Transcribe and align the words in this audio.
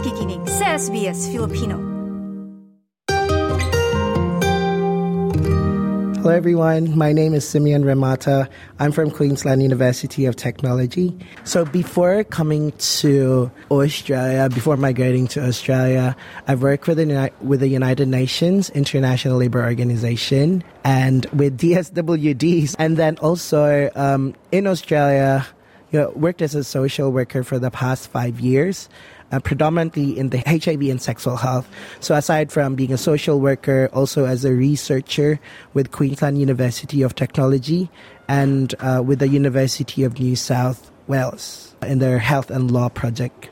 nakikinig 0.00 0.40
sa 0.48 0.80
SBS 0.80 1.28
Filipino. 1.28 1.76
Hello, 6.24 6.32
everyone. 6.32 6.96
My 6.96 7.12
name 7.12 7.36
is 7.36 7.44
Simeon 7.44 7.84
Ramata. 7.84 8.48
I'm 8.80 8.96
from 8.96 9.12
Queensland 9.12 9.60
University 9.60 10.24
of 10.24 10.40
Technology. 10.40 11.12
So, 11.44 11.68
before 11.68 12.24
coming 12.24 12.72
to 13.04 13.52
Australia, 13.68 14.48
before 14.48 14.80
migrating 14.80 15.28
to 15.36 15.44
Australia, 15.44 16.16
I've 16.48 16.64
worked 16.64 16.88
with 16.88 16.96
the, 16.96 17.28
with 17.44 17.60
the 17.60 17.68
United 17.68 18.08
Nations 18.08 18.72
International 18.72 19.36
Labour 19.36 19.60
Organization 19.60 20.64
and 20.80 21.28
with 21.36 21.60
DSWDs, 21.60 22.72
and 22.80 22.96
then 22.96 23.20
also 23.20 23.92
um, 23.92 24.32
in 24.48 24.64
Australia, 24.64 25.44
you 25.92 26.00
know, 26.00 26.08
worked 26.16 26.40
as 26.40 26.54
a 26.54 26.64
social 26.64 27.12
worker 27.12 27.44
for 27.44 27.58
the 27.58 27.70
past 27.70 28.08
five 28.08 28.40
years 28.40 28.88
uh, 29.32 29.40
predominantly 29.40 30.18
in 30.18 30.30
the 30.30 30.38
HIV 30.38 30.82
and 30.82 31.00
sexual 31.00 31.36
health. 31.36 31.68
So 32.00 32.14
aside 32.14 32.52
from 32.52 32.74
being 32.74 32.92
a 32.92 32.98
social 32.98 33.40
worker, 33.40 33.88
also 33.92 34.24
as 34.24 34.44
a 34.44 34.52
researcher 34.52 35.40
with 35.74 35.92
Queensland 35.92 36.38
University 36.38 37.02
of 37.02 37.14
Technology 37.14 37.90
and 38.28 38.74
uh, 38.80 39.02
with 39.04 39.18
the 39.18 39.28
University 39.28 40.04
of 40.04 40.18
New 40.18 40.36
South 40.36 40.90
Wales 41.06 41.74
in 41.82 41.98
their 41.98 42.18
health 42.18 42.50
and 42.50 42.70
law 42.70 42.88
project. 42.88 43.50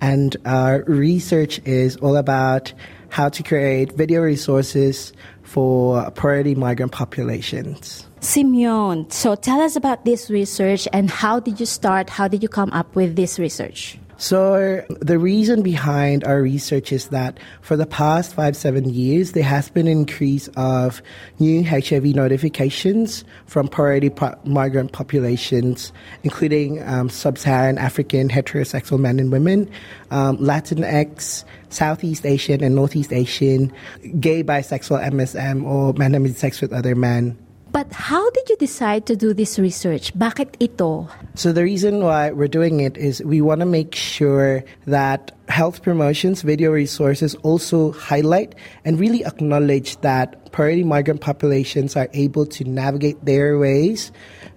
And 0.00 0.36
our 0.44 0.82
research 0.84 1.60
is 1.64 1.96
all 1.96 2.16
about 2.16 2.72
how 3.10 3.28
to 3.28 3.42
create 3.42 3.92
video 3.92 4.22
resources 4.22 5.12
for 5.42 6.10
priority 6.12 6.54
migrant 6.54 6.92
populations. 6.92 8.06
Simeon, 8.20 9.10
so 9.10 9.34
tell 9.34 9.60
us 9.60 9.76
about 9.76 10.04
this 10.04 10.30
research 10.30 10.86
and 10.92 11.10
how 11.10 11.40
did 11.40 11.58
you 11.58 11.66
start? 11.66 12.08
How 12.08 12.28
did 12.28 12.42
you 12.42 12.48
come 12.48 12.70
up 12.72 12.94
with 12.94 13.16
this 13.16 13.38
research? 13.38 13.98
So 14.20 14.84
the 15.00 15.18
reason 15.18 15.62
behind 15.62 16.24
our 16.24 16.42
research 16.42 16.92
is 16.92 17.08
that 17.08 17.40
for 17.62 17.74
the 17.74 17.86
past 17.86 18.34
five, 18.34 18.54
seven 18.54 18.90
years, 18.90 19.32
there 19.32 19.42
has 19.42 19.70
been 19.70 19.86
an 19.86 19.96
increase 20.00 20.46
of 20.58 21.00
new 21.38 21.64
HIV 21.64 22.04
notifications 22.04 23.24
from 23.46 23.66
priority 23.66 24.10
po- 24.10 24.38
migrant 24.44 24.92
populations, 24.92 25.90
including 26.22 26.82
um, 26.82 27.08
sub-Saharan 27.08 27.78
African 27.78 28.28
heterosexual 28.28 29.00
men 29.00 29.18
and 29.18 29.32
women, 29.32 29.70
um, 30.10 30.36
Latinx, 30.36 31.44
Southeast 31.70 32.26
Asian 32.26 32.62
and 32.62 32.74
Northeast 32.74 33.14
Asian, 33.14 33.72
gay, 34.20 34.44
bisexual, 34.44 35.02
MSM, 35.02 35.64
or 35.64 35.94
men 35.94 36.12
having 36.12 36.34
sex 36.34 36.60
with 36.60 36.74
other 36.74 36.94
men, 36.94 37.38
but 37.72 37.92
how 37.92 38.28
did 38.30 38.48
you 38.48 38.56
decide 38.56 39.06
to 39.06 39.16
do 39.16 39.32
this 39.32 39.58
research? 39.58 40.12
Bakit 40.14 40.56
ito? 40.58 41.08
So 41.34 41.52
the 41.52 41.62
reason 41.62 42.02
why 42.02 42.30
we're 42.30 42.48
doing 42.50 42.80
it 42.80 42.96
is 42.96 43.22
we 43.22 43.40
want 43.40 43.60
to 43.60 43.66
make 43.66 43.94
sure 43.94 44.64
that 44.86 45.32
health 45.48 45.82
promotions, 45.82 46.42
video 46.42 46.70
resources 46.70 47.34
also 47.42 47.92
highlight 47.92 48.54
and 48.84 48.98
really 48.98 49.24
acknowledge 49.24 49.96
that 50.00 50.50
priority 50.52 50.84
migrant 50.84 51.20
populations 51.20 51.96
are 51.96 52.08
able 52.12 52.46
to 52.46 52.64
navigate 52.64 53.24
their 53.24 53.58
ways 53.58 54.10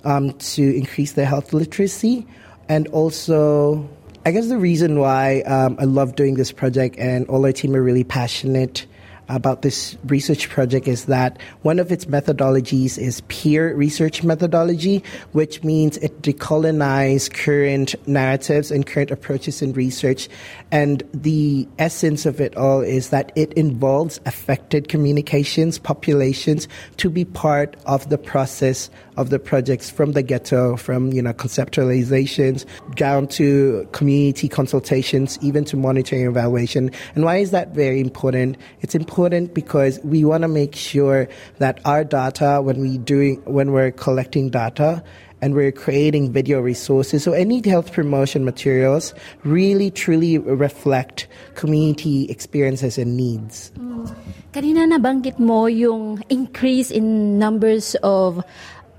um, 0.04 0.34
to 0.56 0.64
increase 0.76 1.14
their 1.14 1.26
health 1.26 1.54
literacy 1.54 2.26
and 2.70 2.88
also 2.90 3.88
I 4.26 4.32
guess 4.32 4.48
the 4.48 4.58
reason 4.58 5.00
why 5.00 5.42
um, 5.42 5.76
I 5.80 5.84
love 5.84 6.16
doing 6.16 6.36
this 6.36 6.52
project 6.52 6.98
and 6.98 7.28
all 7.28 7.46
our 7.46 7.52
team 7.52 7.76
are 7.76 7.84
really 7.84 8.06
passionate 8.06 8.88
about 9.30 9.62
this 9.62 9.98
research 10.06 10.50
project 10.50 10.88
is 10.88 11.06
that 11.06 11.38
one 11.62 11.80
of 11.80 11.92
its 11.92 12.06
methodologies 12.06 12.98
is 12.98 13.22
peer 13.28 13.74
research 13.76 14.24
methodology, 14.24 15.04
which 15.32 15.64
means 15.64 15.98
it 15.98 16.22
decolonizes 16.22 17.34
current 17.34 17.96
narratives 18.08 18.72
and 18.72 18.86
current 18.86 19.12
approaches 19.12 19.62
in 19.62 19.74
research. 19.74 20.30
And 20.72 21.04
the 21.14 21.68
essence 21.80 22.26
of 22.26 22.42
it 22.42 22.56
all 22.58 22.82
is 22.82 23.10
that 23.10 23.32
it 23.36 23.54
involves 23.54 24.20
affected 24.26 24.90
communications, 24.90 25.80
populations 25.80 26.68
to 26.98 27.10
be 27.10 27.26
part 27.26 27.76
of 27.86 28.10
the 28.10 28.18
process 28.18 28.90
of 29.18 29.30
the 29.30 29.40
projects 29.40 29.90
from 29.90 30.14
the 30.14 30.22
ghetto, 30.22 30.76
from, 30.76 31.12
you 31.12 31.22
know, 31.22 31.34
conceptualizations 31.34 32.66
down 32.96 33.28
to 33.28 33.88
community 33.92 34.48
consultations, 34.48 35.38
even 35.42 35.66
to 35.66 35.78
monitoring 35.78 36.22
and 36.22 36.32
evaluation. 36.32 36.92
And 37.16 37.24
why 37.24 37.38
is 37.38 37.52
that 37.52 37.74
very 37.74 38.00
important? 38.00 38.58
It's 38.82 38.96
important 38.96 39.54
because 39.54 40.00
we 40.04 40.24
want 40.26 40.44
to 40.44 40.48
make 40.48 40.76
sure 40.76 41.28
that 41.60 41.80
our 41.86 42.04
data, 42.04 42.62
when 42.62 42.80
we 42.80 42.98
doing, 42.98 43.42
when 43.46 43.72
we're 43.72 43.92
collecting 43.92 44.50
data, 44.50 45.04
and 45.44 45.56
we're 45.56 45.74
creating 45.74 46.32
video 46.32 46.62
resources. 46.62 47.22
So 47.22 47.34
any 47.34 47.60
health 47.68 47.92
promotion 47.92 48.46
materials 48.46 49.14
really 49.44 49.92
truly 49.92 50.38
reflect 50.38 51.28
community 51.56 52.32
experiences 52.32 52.98
and 52.98 53.18
needs. 53.18 53.70
Mm. 53.76 54.08
Kanina 54.54 54.88
nabanggit 54.88 55.40
mo 55.40 55.66
yung 55.66 56.24
increase 56.30 56.90
in 56.92 57.38
numbers 57.38 58.00
of 58.08 58.40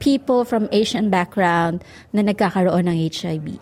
people 0.05 0.45
from 0.45 0.69
Asian 0.69 1.09
background 1.09 1.81
na 2.13 2.21
nagkakaroon 2.21 2.85
ng 2.93 2.99
HIV. 3.09 3.57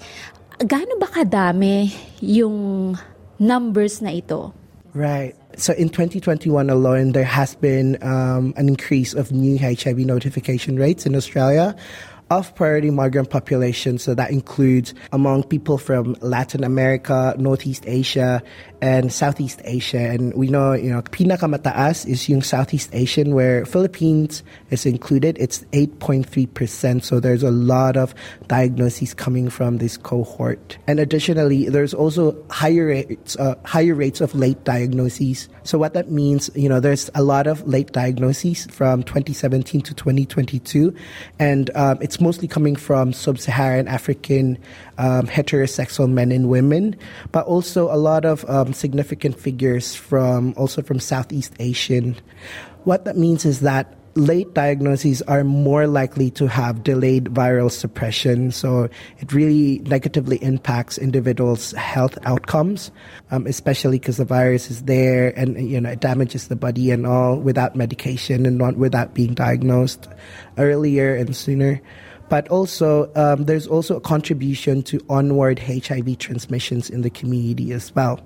Gaano 0.67 0.99
ba 0.99 1.07
kadami 1.07 1.95
yung 2.19 2.99
numbers 3.39 4.03
na 4.03 4.11
ito? 4.11 4.51
Right. 4.93 5.39
So 5.57 5.73
in 5.73 5.89
2021 5.89 6.69
alone, 6.69 7.15
there 7.15 7.25
has 7.25 7.55
been 7.55 7.97
um, 8.03 8.53
an 8.59 8.69
increase 8.69 9.15
of 9.15 9.31
new 9.31 9.57
HIV 9.57 10.03
notification 10.03 10.77
rates 10.77 11.07
in 11.07 11.15
Australia 11.15 11.79
of 12.33 12.55
priority 12.55 12.91
migrant 12.91 13.31
population. 13.31 13.99
So 13.99 14.15
that 14.15 14.31
includes 14.31 14.95
among 15.13 15.45
people 15.45 15.77
from 15.77 16.17
Latin 16.21 16.65
America, 16.65 17.37
Northeast 17.39 17.85
Asia, 17.87 18.43
and 18.83 19.13
Southeast 19.13 19.63
Asia. 19.65 20.11
And 20.11 20.35
we 20.35 20.49
know, 20.49 20.73
you 20.73 20.91
know, 20.91 21.03
pinakamataas 21.03 22.05
is 22.05 22.29
yung 22.29 22.43
Southeast 22.43 22.91
Asian 22.93 23.33
where 23.33 23.65
Philippines 23.65 24.43
is 24.71 24.85
included. 24.85 25.39
It's 25.39 25.63
8.3%. 25.71 27.05
So 27.05 27.21
there's 27.21 27.45
a 27.45 27.53
lot 27.53 27.97
of 27.97 28.13
diagnoses 28.49 29.15
coming 29.15 29.49
from 29.49 29.79
this 29.79 29.97
cohort. 29.97 30.77
And 30.89 30.99
additionally, 30.99 31.69
there's 31.69 31.95
also 31.95 32.37
higher 32.51 32.87
rates, 32.87 33.37
uh, 33.37 33.55
higher 33.65 33.95
rates 33.95 34.21
of 34.21 34.35
late 34.35 34.65
diagnoses. 34.65 35.49
So 35.63 35.79
what 35.79 35.95
that 35.95 36.11
means, 36.11 36.51
you 36.57 36.69
know, 36.69 36.81
there's 36.81 37.09
a 37.15 37.23
lot 37.23 37.47
of 37.47 37.65
late 37.69 37.93
diagnoses 37.93 38.67
from 38.67 39.05
2017 39.05 39.81
to 39.83 39.95
2022. 39.95 40.93
And 41.39 41.71
um, 41.77 41.99
it's 42.01 42.21
mostly 42.21 42.49
coming 42.49 42.75
from 42.75 43.13
sub-Saharan 43.13 43.87
African 43.87 44.59
um, 44.99 45.27
heterosexual 45.27 46.11
men 46.11 46.33
and 46.33 46.49
women, 46.49 46.97
but 47.31 47.47
also 47.47 47.93
a 47.93 47.97
lot 47.97 48.25
of 48.25 48.49
um, 48.49 48.72
significant 48.73 49.39
figures 49.39 49.95
from 49.95 50.55
also 50.57 50.83
from 50.83 50.99
Southeast 51.01 51.55
Asian. 51.59 52.17
What 52.85 53.05
that 53.05 53.17
means 53.17 53.45
is 53.45 53.61
that 53.61 53.95
late 54.15 54.53
diagnoses 54.53 55.23
are 55.23 55.43
more 55.43 55.87
likely 55.87 56.31
to 56.33 56.47
have 56.47 56.83
delayed 56.83 57.25
viral 57.25 57.71
suppression. 57.71 58.51
So 58.51 58.89
it 59.19 59.33
really 59.33 59.79
negatively 59.81 60.37
impacts 60.43 60.99
individuals' 60.99 61.73
health 61.73 62.19
outcomes, 62.25 62.91
um, 63.31 63.47
especially 63.47 63.99
because 63.99 64.19
the 64.19 64.25
virus 64.25 64.71
is 64.71 64.83
there 64.83 65.37
and 65.39 65.71
you 65.71 65.81
know 65.81 65.91
it 65.91 66.01
damages 66.01 66.49
the 66.49 66.57
body 66.57 66.91
and 66.91 67.07
all 67.07 67.37
without 67.37 67.75
medication 67.75 68.45
and 68.45 68.59
not 68.59 68.77
without 68.77 69.15
being 69.15 69.35
diagnosed 69.35 70.09
earlier 70.59 71.15
and 71.15 71.35
sooner 71.35 71.81
but 72.33 72.49
also 72.49 73.13
um, 73.15 73.45
there's 73.45 73.67
also 73.67 73.97
a 73.97 74.01
contribution 74.01 74.83
to 74.83 74.99
onward 75.11 75.59
HIV 75.59 76.17
transmissions 76.17 76.89
in 76.89 77.03
the 77.03 77.11
community 77.11 77.73
as 77.73 77.95
well. 77.95 78.21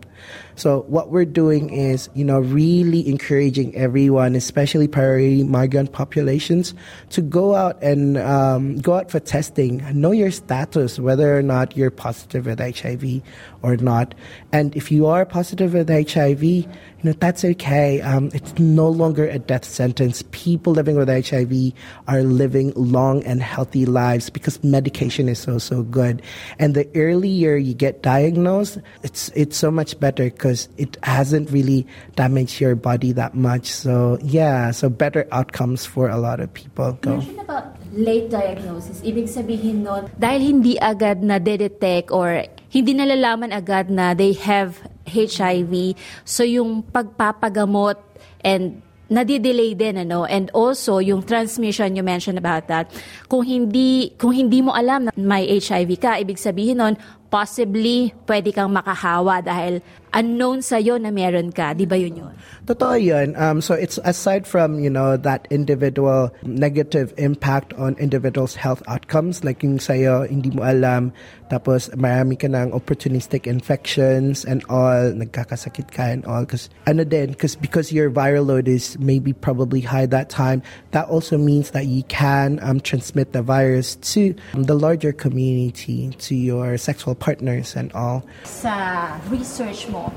So 0.56 0.84
what 0.88 1.10
we're 1.10 1.26
doing 1.26 1.68
is, 1.70 2.08
you 2.14 2.24
know, 2.24 2.40
really 2.40 3.06
encouraging 3.08 3.76
everyone, 3.76 4.34
especially 4.34 4.88
priority 4.88 5.44
migrant 5.44 5.92
populations, 5.92 6.74
to 7.10 7.20
go 7.20 7.54
out 7.54 7.80
and 7.82 8.16
um, 8.16 8.78
go 8.78 8.94
out 8.94 9.10
for 9.10 9.20
testing, 9.20 9.84
know 9.92 10.12
your 10.12 10.30
status, 10.30 10.98
whether 10.98 11.36
or 11.36 11.42
not 11.42 11.76
you're 11.76 11.90
positive 11.90 12.46
with 12.46 12.58
HIV 12.58 13.20
or 13.62 13.76
not. 13.76 14.14
And 14.50 14.74
if 14.74 14.90
you 14.90 15.06
are 15.06 15.26
positive 15.26 15.74
with 15.74 15.90
HIV, 15.90 16.42
you 16.42 16.66
know, 17.02 17.12
that's 17.12 17.44
okay. 17.44 18.00
Um, 18.00 18.30
it's 18.32 18.58
no 18.58 18.88
longer 18.88 19.28
a 19.28 19.38
death 19.38 19.66
sentence. 19.66 20.24
People 20.30 20.72
living 20.72 20.96
with 20.96 21.08
HIV 21.08 21.72
are 22.08 22.22
living 22.22 22.72
long 22.74 23.22
and 23.24 23.42
healthy 23.42 23.84
lives 23.84 24.30
because 24.30 24.62
medication 24.64 25.28
is 25.28 25.38
so, 25.38 25.58
so 25.58 25.82
good. 25.82 26.22
And 26.58 26.74
the 26.74 26.88
earlier 26.94 27.56
you 27.56 27.74
get 27.74 28.02
diagnosed, 28.02 28.78
it's, 29.02 29.28
it's 29.34 29.56
so 29.56 29.70
much 29.70 30.00
better 30.00 30.05
because 30.14 30.68
it 30.78 30.94
hasn't 31.02 31.50
really 31.50 31.86
damaged 32.14 32.60
your 32.60 32.78
body 32.78 33.10
that 33.12 33.34
much. 33.34 33.66
So 33.66 34.18
yeah, 34.22 34.70
so 34.70 34.88
better 34.88 35.26
outcomes 35.32 35.82
for 35.84 36.08
a 36.08 36.18
lot 36.18 36.38
of 36.38 36.54
people. 36.54 36.94
Go. 37.02 37.18
Mention 37.18 37.40
about 37.42 37.74
late 37.90 38.30
diagnosis. 38.30 39.02
Ibig 39.02 39.26
sabihin 39.26 39.82
nun, 39.82 40.06
dahil 40.14 40.40
hindi 40.54 40.78
agad 40.78 41.26
na 41.26 41.42
detect 41.42 42.12
or 42.14 42.46
hindi 42.70 42.92
nalalaman 42.94 43.50
agad 43.50 43.90
na 43.90 44.14
they 44.14 44.36
have 44.36 44.78
HIV, 45.08 45.96
so 46.22 46.42
yung 46.42 46.82
pagpapagamot 46.82 47.96
and 48.44 48.82
nadidelay 49.06 49.70
din 49.78 50.02
ano 50.02 50.26
and 50.26 50.50
also 50.50 50.98
yung 50.98 51.22
transmission 51.22 51.94
you 51.94 52.02
mentioned 52.02 52.38
about 52.38 52.66
that 52.66 52.90
kung 53.30 53.46
hindi 53.46 54.10
kung 54.18 54.34
hindi 54.34 54.58
mo 54.58 54.74
alam 54.74 55.06
na 55.06 55.10
may 55.14 55.46
HIV 55.46 55.90
ka 56.02 56.18
ibig 56.18 56.42
sabihin 56.42 56.82
nun 56.82 56.94
possibly 57.36 58.16
pwede 58.24 58.48
kang 58.48 58.72
makahawa 58.72 59.44
dahil 59.44 59.84
unknown 60.16 60.64
sa'yo 60.64 60.96
na 60.96 61.12
meron 61.12 61.52
ka. 61.52 61.76
Di 61.76 61.84
ba 61.84 62.00
yun 62.00 62.16
yun? 62.16 62.32
Totoo 62.64 62.96
yun. 62.96 63.36
Um, 63.36 63.60
so 63.60 63.76
it's 63.76 64.00
aside 64.08 64.48
from, 64.48 64.80
you 64.80 64.88
know, 64.88 65.20
that 65.20 65.44
individual 65.52 66.32
negative 66.40 67.12
impact 67.20 67.76
on 67.76 67.92
individuals' 68.00 68.56
health 68.56 68.80
outcomes, 68.88 69.44
like 69.44 69.60
yung 69.60 69.76
sa'yo, 69.76 70.24
hindi 70.24 70.48
mo 70.48 70.64
alam, 70.64 71.12
tapos 71.52 71.92
marami 71.92 72.40
ka 72.40 72.48
ng 72.48 72.72
opportunistic 72.72 73.44
infections 73.46 74.48
and 74.48 74.64
all, 74.72 75.12
nagkakasakit 75.12 75.92
ka 75.92 76.08
and 76.08 76.24
all. 76.24 76.48
Cause, 76.48 76.72
ano 76.88 77.04
din, 77.04 77.36
cause, 77.36 77.54
because 77.54 77.92
your 77.92 78.08
viral 78.08 78.48
load 78.48 78.66
is 78.66 78.96
maybe 78.96 79.36
probably 79.36 79.84
high 79.84 80.08
that 80.08 80.32
time, 80.32 80.64
that 80.96 81.04
also 81.12 81.36
means 81.36 81.76
that 81.76 81.84
you 81.84 82.02
can 82.08 82.58
um, 82.64 82.80
transmit 82.80 83.36
the 83.36 83.44
virus 83.44 84.00
to 84.16 84.32
um, 84.56 84.64
the 84.64 84.74
larger 84.74 85.12
community, 85.12 86.16
to 86.24 86.34
your 86.34 86.80
sexual 86.80 87.14
partners 87.26 87.74
and 87.74 87.90
all. 87.90 88.22
Sa 88.46 89.18
research 89.26 89.90
mo, 89.90 90.14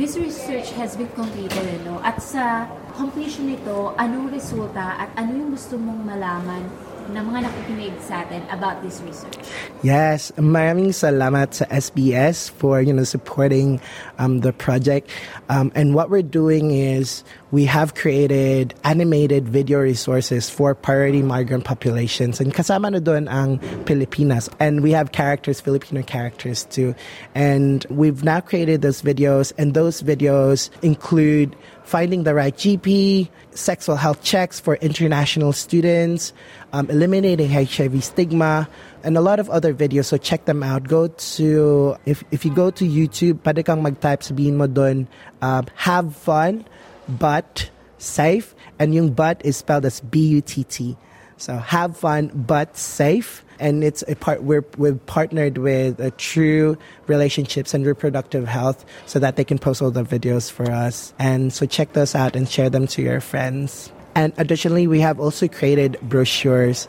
this 0.00 0.16
research 0.16 0.72
has 0.80 0.96
been 0.96 1.12
completed, 1.12 1.60
ano? 1.84 2.00
At 2.00 2.24
sa 2.24 2.64
completion 2.96 3.52
nito, 3.52 3.92
anong 4.00 4.32
resulta 4.32 4.96
at 4.96 5.12
ano 5.20 5.36
yung 5.36 5.52
gusto 5.52 5.76
mong 5.76 6.00
malaman 6.00 6.64
ng 7.10 7.24
mga 7.26 7.40
nakikinig 7.46 7.94
sa 8.02 8.26
atin 8.26 8.42
about 8.50 8.82
this 8.82 9.02
research? 9.02 9.38
Yes, 9.82 10.32
maraming 10.40 10.90
salamat 10.90 11.54
sa 11.54 11.64
SBS 11.70 12.50
for 12.50 12.82
you 12.82 12.92
know 12.92 13.06
supporting 13.06 13.78
um, 14.18 14.40
the 14.40 14.52
project. 14.52 15.10
Um, 15.48 15.70
and 15.74 15.94
what 15.94 16.10
we're 16.10 16.26
doing 16.26 16.70
is 16.70 17.22
we 17.52 17.64
have 17.64 17.94
created 17.94 18.74
animated 18.82 19.48
video 19.48 19.78
resources 19.78 20.50
for 20.50 20.74
priority 20.74 21.22
migrant 21.22 21.64
populations. 21.64 22.40
And 22.40 22.52
kasama 22.52 22.90
na 22.90 22.98
doon 22.98 23.30
ang 23.30 23.62
Pilipinas. 23.86 24.50
And 24.58 24.82
we 24.82 24.90
have 24.92 25.12
characters, 25.12 25.60
Filipino 25.60 26.02
characters 26.02 26.66
too. 26.66 26.94
And 27.34 27.86
we've 27.88 28.24
now 28.24 28.40
created 28.40 28.82
those 28.82 29.02
videos, 29.02 29.52
and 29.56 29.74
those 29.74 30.02
videos 30.02 30.70
include 30.82 31.54
finding 31.86 32.24
the 32.24 32.34
right 32.34 32.54
GP, 32.54 33.30
sexual 33.54 33.94
health 33.94 34.22
checks 34.22 34.58
for 34.58 34.74
international 34.82 35.52
students, 35.52 36.34
um, 36.72 36.90
eliminating 36.90 37.48
HIV 37.48 38.02
stigma, 38.02 38.68
and 39.04 39.16
a 39.16 39.20
lot 39.20 39.38
of 39.38 39.48
other 39.48 39.72
videos. 39.72 40.06
So 40.06 40.18
check 40.18 40.44
them 40.44 40.62
out. 40.62 40.88
Go 40.88 41.06
to, 41.08 41.96
if, 42.04 42.24
if 42.32 42.44
you 42.44 42.52
go 42.52 42.70
to 42.72 42.84
YouTube, 42.84 43.40
pwede 43.46 43.64
kang 43.64 43.82
mag-type, 43.82 44.20
sabihin 44.20 44.58
mo 44.58 44.66
doon, 44.66 45.06
uh, 45.40 45.62
have 45.76 46.14
fun, 46.14 46.66
but 47.08 47.70
safe. 47.98 48.54
And 48.78 48.92
yung 48.92 49.14
but 49.14 49.40
is 49.46 49.56
spelled 49.56 49.86
as 49.86 50.00
B-U-T-T. 50.00 50.98
So 51.36 51.56
have 51.56 51.96
fun, 51.96 52.32
but 52.34 52.76
safe. 52.76 53.44
And 53.58 53.82
it's 53.82 54.04
a 54.06 54.16
part 54.16 54.42
we're 54.42 54.64
we've 54.76 55.00
partnered 55.06 55.56
with 55.56 56.00
a 56.00 56.10
True 56.12 56.76
Relationships 57.06 57.72
and 57.72 57.86
Reproductive 57.86 58.46
Health 58.46 58.84
so 59.06 59.18
that 59.18 59.36
they 59.36 59.44
can 59.44 59.58
post 59.58 59.80
all 59.80 59.90
the 59.90 60.04
videos 60.04 60.50
for 60.50 60.70
us. 60.70 61.14
And 61.18 61.52
so 61.52 61.64
check 61.64 61.92
those 61.94 62.14
out 62.14 62.36
and 62.36 62.48
share 62.48 62.68
them 62.68 62.86
to 62.88 63.02
your 63.02 63.20
friends. 63.20 63.92
And 64.16 64.32
additionally, 64.40 64.86
we 64.86 65.00
have 65.00 65.20
also 65.20 65.46
created 65.46 66.00
brochures. 66.00 66.88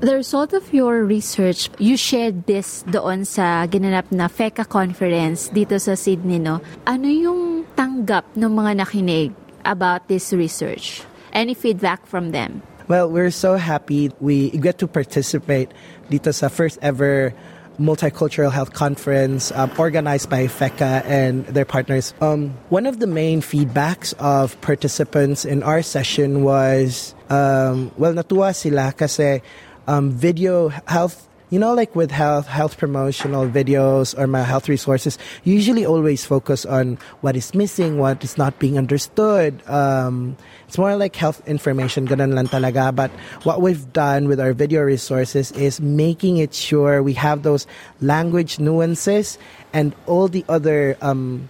The 0.00 0.18
result 0.18 0.52
of 0.52 0.74
your 0.74 1.06
research, 1.06 1.70
you 1.78 1.96
shared 1.96 2.50
this 2.50 2.82
doon 2.90 3.22
sa 3.22 3.70
ginanap 3.70 4.10
na 4.10 4.26
FECCA 4.26 4.66
conference 4.66 5.54
dito 5.54 5.78
sa 5.78 5.94
Sydney, 5.94 6.42
no? 6.42 6.58
Ano 6.82 7.06
yung 7.06 7.62
tanggap 7.78 8.26
ng 8.34 8.50
mga 8.50 8.82
nakinig 8.82 9.30
about 9.62 10.10
this 10.10 10.34
research? 10.34 11.06
Any 11.30 11.54
feedback 11.54 12.10
from 12.10 12.34
them? 12.34 12.66
Well, 12.86 13.08
we're 13.10 13.30
so 13.30 13.56
happy 13.56 14.12
we 14.20 14.50
get 14.50 14.76
to 14.84 14.86
participate 14.86 15.72
dito 16.12 16.34
sa 16.34 16.52
first 16.52 16.76
ever 16.84 17.32
multicultural 17.80 18.52
health 18.52 18.76
conference 18.76 19.50
um, 19.56 19.72
organized 19.78 20.28
by 20.28 20.46
FECCA 20.46 21.00
and 21.08 21.46
their 21.46 21.64
partners. 21.64 22.12
Um, 22.20 22.52
one 22.68 22.84
of 22.84 23.00
the 23.00 23.06
main 23.06 23.40
feedbacks 23.40 24.12
of 24.20 24.60
participants 24.60 25.44
in 25.44 25.62
our 25.62 25.80
session 25.80 26.44
was, 26.44 27.14
um, 27.30 27.90
well, 27.96 28.12
natuwa 28.12 28.54
sila 28.54 28.92
kasi 28.92 29.40
um, 29.88 30.12
video 30.12 30.68
health 30.84 31.26
you 31.50 31.58
know, 31.58 31.74
like 31.74 31.94
with 31.94 32.10
health, 32.10 32.46
health 32.46 32.78
promotional 32.78 33.46
videos 33.48 34.16
or 34.18 34.26
my 34.26 34.42
health 34.42 34.68
resources, 34.68 35.18
usually 35.44 35.84
always 35.84 36.24
focus 36.24 36.64
on 36.64 36.98
what 37.20 37.36
is 37.36 37.54
missing, 37.54 37.98
what 37.98 38.24
is 38.24 38.38
not 38.38 38.58
being 38.58 38.78
understood. 38.78 39.60
Um, 39.68 40.36
it's 40.66 40.78
more 40.78 40.96
like 40.96 41.14
health 41.14 41.46
information, 41.46 42.06
lang 42.06 42.48
talaga. 42.48 42.94
But 42.94 43.10
what 43.44 43.60
we've 43.60 43.92
done 43.92 44.26
with 44.26 44.40
our 44.40 44.52
video 44.52 44.82
resources 44.82 45.52
is 45.52 45.80
making 45.80 46.38
it 46.38 46.54
sure 46.54 47.02
we 47.02 47.12
have 47.14 47.42
those 47.42 47.66
language 48.00 48.58
nuances 48.58 49.38
and 49.72 49.94
all 50.06 50.28
the 50.28 50.44
other, 50.48 50.96
um, 51.02 51.48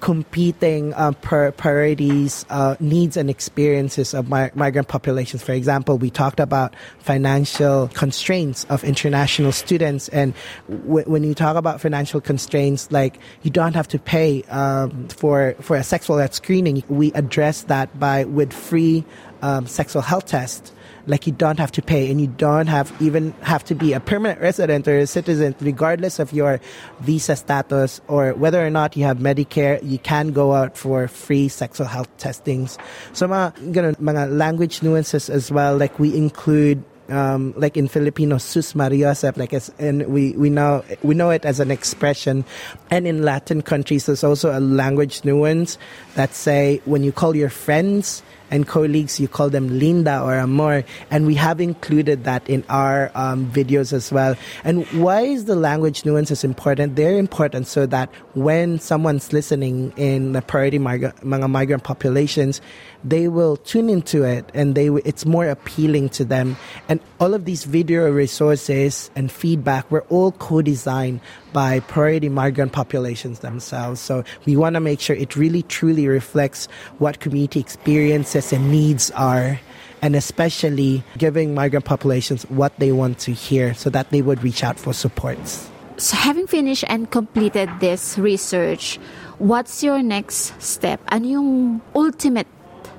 competing 0.00 0.94
uh, 0.94 1.12
pri- 1.12 1.50
priorities, 1.50 2.44
uh, 2.50 2.76
needs, 2.80 3.16
and 3.16 3.30
experiences 3.30 4.14
of 4.14 4.30
mi- 4.30 4.50
migrant 4.54 4.88
populations. 4.88 5.42
For 5.42 5.52
example, 5.52 5.98
we 5.98 6.10
talked 6.10 6.40
about 6.40 6.74
financial 6.98 7.88
constraints 7.88 8.64
of 8.64 8.84
international 8.84 9.52
students, 9.52 10.08
and 10.08 10.34
w- 10.68 11.06
when 11.06 11.24
you 11.24 11.34
talk 11.34 11.56
about 11.56 11.80
financial 11.80 12.20
constraints, 12.20 12.90
like 12.90 13.18
you 13.42 13.50
don't 13.50 13.74
have 13.74 13.88
to 13.88 13.98
pay 13.98 14.42
um, 14.44 15.08
for 15.08 15.54
for 15.60 15.76
a 15.76 15.84
sexual 15.84 16.18
health 16.18 16.34
screening, 16.34 16.82
we 16.88 17.12
address 17.12 17.62
that 17.64 17.98
by 17.98 18.24
with 18.24 18.52
free 18.52 19.04
um, 19.42 19.66
sexual 19.66 20.02
health 20.02 20.26
tests 20.26 20.72
like 21.06 21.26
you 21.26 21.32
don't 21.32 21.58
have 21.58 21.72
to 21.72 21.82
pay 21.82 22.10
and 22.10 22.20
you 22.20 22.26
don't 22.26 22.66
have 22.66 22.92
even 23.00 23.32
have 23.42 23.64
to 23.64 23.74
be 23.74 23.92
a 23.92 24.00
permanent 24.00 24.40
resident 24.40 24.86
or 24.88 24.98
a 24.98 25.06
citizen 25.06 25.54
regardless 25.60 26.18
of 26.18 26.32
your 26.32 26.60
visa 27.00 27.36
status 27.36 28.00
or 28.08 28.32
whether 28.34 28.64
or 28.64 28.70
not 28.70 28.96
you 28.96 29.04
have 29.04 29.18
medicare 29.18 29.82
you 29.82 29.98
can 29.98 30.32
go 30.32 30.52
out 30.52 30.76
for 30.76 31.08
free 31.08 31.48
sexual 31.48 31.86
health 31.86 32.08
testings. 32.18 32.78
So 33.12 33.26
mga, 33.26 33.72
ganun, 33.72 33.96
mga 33.96 34.36
language 34.36 34.82
nuances 34.82 35.30
as 35.30 35.50
well. 35.50 35.76
Like 35.76 35.98
we 35.98 36.16
include 36.16 36.82
um, 37.08 37.54
like 37.56 37.76
in 37.76 37.88
Filipino, 37.88 38.38
sus 38.38 38.72
mariosep, 38.72 39.36
like 39.36 39.52
as, 39.52 39.70
and 39.78 40.06
we, 40.08 40.32
we 40.32 40.50
know 40.50 40.84
we 41.02 41.14
know 41.14 41.30
it 41.30 41.44
as 41.44 41.60
an 41.60 41.70
expression, 41.70 42.44
and 42.90 43.06
in 43.06 43.22
Latin 43.22 43.62
countries, 43.62 44.06
there's 44.06 44.24
also 44.24 44.56
a 44.56 44.58
language 44.58 45.24
nuance 45.24 45.78
that 46.14 46.34
say 46.34 46.80
when 46.84 47.04
you 47.04 47.12
call 47.12 47.36
your 47.36 47.50
friends 47.50 48.22
and 48.50 48.66
colleagues, 48.66 49.18
you 49.18 49.28
call 49.28 49.50
them 49.50 49.78
linda 49.78 50.20
or 50.20 50.36
amor, 50.36 50.84
and 51.10 51.26
we 51.26 51.34
have 51.34 51.60
included 51.60 52.24
that 52.24 52.48
in 52.48 52.64
our 52.68 53.10
um, 53.14 53.50
videos 53.50 53.92
as 53.92 54.12
well. 54.12 54.36
And 54.64 54.86
why 54.88 55.22
is 55.22 55.46
the 55.46 55.56
language 55.56 56.04
nuances 56.04 56.44
important? 56.44 56.96
They're 56.96 57.18
important 57.18 57.66
so 57.66 57.86
that 57.86 58.10
when 58.34 58.78
someone's 58.78 59.32
listening 59.32 59.92
in 59.96 60.32
the 60.32 60.42
priority 60.42 60.78
migrant, 60.78 61.16
mga 61.20 61.50
migrant 61.50 61.84
populations, 61.84 62.60
they 63.04 63.28
will 63.28 63.56
tune 63.56 63.88
into 63.88 64.24
it 64.24 64.50
and 64.52 64.74
they 64.74 64.88
it's 64.88 65.24
more 65.24 65.46
appealing 65.48 66.08
to 66.10 66.24
them. 66.24 66.56
And 66.88 67.00
all 67.20 67.34
of 67.34 67.44
these 67.44 67.64
video 67.64 68.10
resources 68.10 69.10
and 69.14 69.30
feedback 69.30 69.90
were 69.90 70.02
all 70.08 70.32
co-designed 70.32 71.20
by 71.56 71.80
priority 71.80 72.28
migrant 72.28 72.76
populations 72.76 73.38
themselves. 73.40 73.98
So 73.98 74.24
we 74.44 74.60
want 74.60 74.74
to 74.74 74.80
make 74.80 75.00
sure 75.00 75.16
it 75.16 75.36
really 75.40 75.62
truly 75.62 76.06
reflects 76.06 76.68
what 76.98 77.18
community 77.18 77.60
experiences 77.60 78.52
and 78.52 78.70
needs 78.70 79.10
are 79.12 79.58
and 80.02 80.14
especially 80.14 81.02
giving 81.16 81.54
migrant 81.54 81.86
populations 81.86 82.42
what 82.52 82.76
they 82.76 82.92
want 82.92 83.18
to 83.20 83.32
hear 83.32 83.72
so 83.72 83.88
that 83.88 84.10
they 84.10 84.20
would 84.20 84.44
reach 84.44 84.62
out 84.62 84.78
for 84.78 84.92
supports. 84.92 85.70
So 85.96 86.14
having 86.14 86.46
finished 86.46 86.84
and 86.88 87.10
completed 87.10 87.70
this 87.80 88.18
research, 88.18 89.00
what's 89.38 89.82
your 89.82 90.02
next 90.02 90.60
step? 90.60 91.00
Ano 91.08 91.24
yung 91.24 91.80
ultimate 91.96 92.52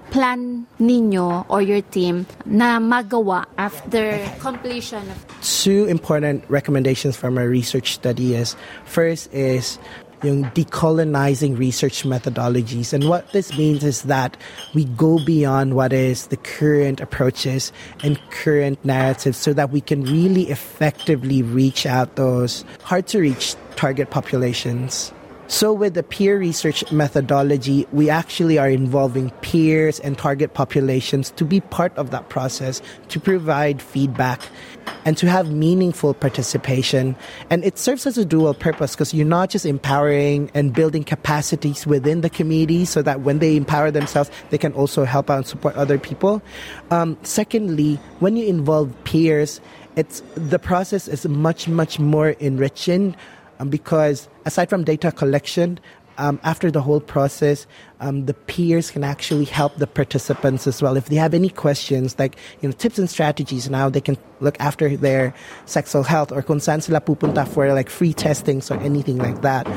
plan 0.10 0.66
ninyo 0.80 1.46
or 1.50 1.62
your 1.62 1.82
team 1.82 2.26
na 2.46 2.80
magawa 2.80 3.46
after 3.58 4.20
completion 4.40 5.04
of 5.10 5.18
Two 5.42 5.86
important 5.86 6.44
recommendations 6.50 7.16
from 7.16 7.38
our 7.38 7.48
research 7.48 7.94
study 7.94 8.36
is 8.36 8.56
first 8.86 9.32
is 9.34 9.80
yung 10.24 10.46
decolonizing 10.58 11.58
research 11.58 12.04
methodologies. 12.04 12.94
And 12.94 13.08
what 13.08 13.32
this 13.34 13.56
means 13.58 13.84
is 13.84 14.04
that 14.04 14.38
we 14.74 14.86
go 14.98 15.20
beyond 15.24 15.76
what 15.76 15.94
is 15.94 16.28
the 16.28 16.38
current 16.38 17.02
approaches 17.02 17.72
and 18.04 18.18
current 18.32 18.84
narratives 18.84 19.38
so 19.38 19.54
that 19.54 19.70
we 19.70 19.82
can 19.82 20.04
really 20.04 20.50
effectively 20.50 21.44
reach 21.44 21.86
out 21.86 22.16
those 22.16 22.66
hard 22.82 23.08
to 23.08 23.20
reach 23.20 23.56
target 23.76 24.10
populations. 24.10 25.14
So, 25.50 25.72
with 25.72 25.94
the 25.94 26.04
peer 26.04 26.38
research 26.38 26.92
methodology, 26.92 27.88
we 27.94 28.10
actually 28.10 28.58
are 28.58 28.70
involving 28.70 29.30
peers 29.42 29.98
and 30.02 30.18
target 30.18 30.54
populations 30.54 31.32
to 31.32 31.46
be 31.46 31.62
part 31.62 31.96
of 31.96 32.12
that 32.12 32.28
process, 32.28 32.82
to 33.08 33.20
provide 33.20 33.82
feedback, 33.82 34.42
and 35.06 35.16
to 35.18 35.30
have 35.30 35.50
meaningful 35.50 36.14
participation. 36.14 37.16
And 37.50 37.64
it 37.64 37.78
serves 37.78 38.06
as 38.06 38.18
a 38.18 38.26
dual 38.26 38.54
purpose 38.56 38.94
because 38.94 39.14
you're 39.14 39.26
not 39.26 39.50
just 39.50 39.66
empowering 39.66 40.52
and 40.54 40.74
building 40.74 41.06
capacities 41.06 41.88
within 41.88 42.20
the 42.20 42.30
community 42.30 42.84
so 42.84 43.02
that 43.04 43.22
when 43.22 43.40
they 43.40 43.56
empower 43.56 43.90
themselves, 43.90 44.30
they 44.50 44.58
can 44.58 44.74
also 44.74 45.06
help 45.06 45.30
out 45.30 45.38
and 45.38 45.48
support 45.48 45.76
other 45.76 45.98
people. 45.98 46.42
Um, 46.92 47.18
secondly, 47.24 47.96
when 48.20 48.36
you 48.36 48.46
involve 48.46 48.94
peers, 49.06 49.62
it's 49.96 50.22
the 50.36 50.60
process 50.60 51.08
is 51.08 51.26
much, 51.26 51.70
much 51.70 52.00
more 52.00 52.32
enriching 52.32 53.16
um, 53.60 53.70
because 53.70 54.28
aside 54.46 54.70
from 54.70 54.84
data 54.84 55.12
collection, 55.12 55.80
um, 56.18 56.40
after 56.44 56.72
the 56.72 56.82
whole 56.82 57.00
process, 57.00 57.68
um, 58.00 58.26
the 58.26 58.34
peers 58.34 58.92
can 58.92 59.04
actually 59.04 59.46
help 59.46 59.76
the 59.78 59.88
participants 59.88 60.66
as 60.66 60.82
well. 60.82 60.98
If 60.98 61.10
they 61.10 61.16
have 61.16 61.34
any 61.34 61.50
questions, 61.50 62.18
like 62.18 62.38
you 62.62 62.70
know, 62.70 62.74
tips 62.74 62.98
and 62.98 63.10
strategies, 63.10 63.70
now 63.70 63.90
they 63.90 64.02
can 64.02 64.18
look 64.40 64.60
after 64.60 64.98
their 64.98 65.34
sexual 65.66 66.04
health 66.04 66.32
or 66.32 66.42
kung 66.42 66.60
sila 66.60 67.02
pupunta 67.02 67.48
for 67.48 67.72
like 67.74 67.90
free 67.90 68.14
testings 68.14 68.72
or 68.72 68.80
anything 68.80 69.18
like 69.18 69.42
that. 69.42 69.68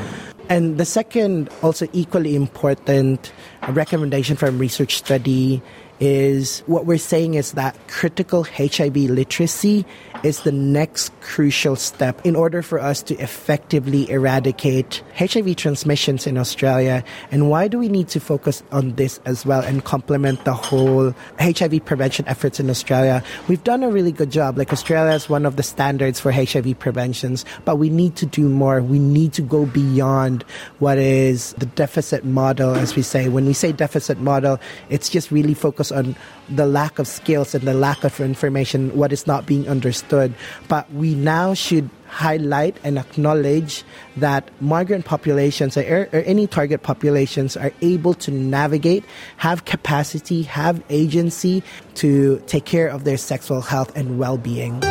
And 0.49 0.77
the 0.77 0.85
second, 0.85 1.49
also 1.61 1.87
equally 1.93 2.35
important 2.35 3.31
recommendation 3.69 4.35
from 4.35 4.57
research 4.57 4.97
study 4.97 5.61
is 6.01 6.63
what 6.65 6.87
we're 6.87 6.97
saying 6.97 7.35
is 7.35 7.51
that 7.51 7.77
critical 7.87 8.43
HIV 8.43 8.95
literacy 8.95 9.85
is 10.23 10.41
the 10.41 10.51
next 10.51 11.11
crucial 11.21 11.75
step 11.75 12.23
in 12.25 12.35
order 12.35 12.61
for 12.61 12.79
us 12.79 13.01
to 13.03 13.15
effectively 13.17 14.09
eradicate 14.09 15.03
HIV 15.15 15.55
transmissions 15.55 16.27
in 16.27 16.37
Australia. 16.37 17.03
And 17.31 17.49
why 17.49 17.67
do 17.67 17.77
we 17.77 17.87
need 17.87 18.07
to 18.09 18.19
focus 18.19 18.63
on 18.71 18.95
this 18.95 19.19
as 19.25 19.45
well 19.45 19.61
and 19.61 19.83
complement 19.83 20.43
the 20.43 20.53
whole 20.53 21.13
HIV 21.39 21.85
prevention 21.85 22.27
efforts 22.27 22.59
in 22.59 22.69
Australia? 22.69 23.23
We've 23.47 23.63
done 23.63 23.83
a 23.83 23.89
really 23.89 24.11
good 24.11 24.31
job. 24.31 24.57
Like 24.57 24.73
Australia 24.73 25.13
is 25.13 25.29
one 25.29 25.45
of 25.45 25.55
the 25.55 25.63
standards 25.63 26.19
for 26.19 26.31
HIV 26.31 26.79
preventions, 26.79 27.45
but 27.63 27.77
we 27.77 27.89
need 27.89 28.15
to 28.17 28.25
do 28.25 28.49
more. 28.49 28.81
We 28.81 28.99
need 28.99 29.33
to 29.33 29.41
go 29.41 29.67
beyond 29.67 30.43
what 30.79 30.97
is 30.97 31.53
the 31.53 31.67
deficit 31.67 32.25
model, 32.25 32.73
as 32.73 32.95
we 32.95 33.03
say. 33.03 33.29
When 33.29 33.45
we 33.45 33.53
say 33.53 33.71
deficit 33.71 34.19
model, 34.19 34.59
it's 34.89 35.09
just 35.09 35.29
really 35.31 35.53
focused 35.53 35.90
on 35.91 36.15
the 36.49 36.65
lack 36.65 36.99
of 36.99 37.07
skills 37.07 37.55
and 37.55 37.63
the 37.63 37.73
lack 37.73 38.03
of 38.03 38.19
information, 38.19 38.95
what 38.95 39.11
is 39.13 39.27
not 39.27 39.45
being 39.45 39.67
understood. 39.67 40.33
But 40.67 40.91
we 40.93 41.15
now 41.15 41.53
should 41.53 41.89
highlight 42.07 42.77
and 42.83 42.99
acknowledge 42.99 43.83
that 44.17 44.49
migrant 44.59 45.05
populations 45.05 45.77
or, 45.77 46.09
or, 46.11 46.19
any 46.19 46.45
target 46.45 46.83
populations 46.83 47.55
are 47.55 47.71
able 47.81 48.13
to 48.15 48.31
navigate, 48.31 49.05
have 49.37 49.63
capacity, 49.63 50.41
have 50.43 50.83
agency 50.89 51.63
to 51.95 52.43
take 52.47 52.65
care 52.65 52.87
of 52.87 53.05
their 53.05 53.17
sexual 53.17 53.61
health 53.61 53.95
and 53.95 54.19
well 54.19 54.37
being. 54.37 54.81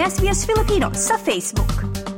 SBS 0.00 0.48
Filipino 0.48 0.88
sa 0.96 1.20
Facebook. 1.20 2.09